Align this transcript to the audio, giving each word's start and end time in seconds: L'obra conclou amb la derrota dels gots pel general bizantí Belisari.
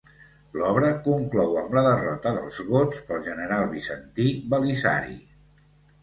L'obra 0.59 0.87
conclou 1.07 1.51
amb 1.63 1.75
la 1.77 1.83
derrota 1.87 2.31
dels 2.37 2.57
gots 2.69 3.01
pel 3.09 3.21
general 3.27 3.67
bizantí 3.75 4.25
Belisari. 4.55 5.15